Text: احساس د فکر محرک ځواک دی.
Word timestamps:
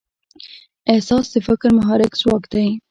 احساس 0.91 1.25
د 1.33 1.35
فکر 1.47 1.69
محرک 1.77 2.11
ځواک 2.21 2.43
دی. 2.53 2.67